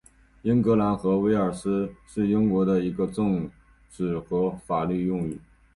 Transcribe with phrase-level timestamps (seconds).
[0.41, 3.47] 英格兰和威尔斯是英国的一个政
[3.91, 5.39] 治和法律用语。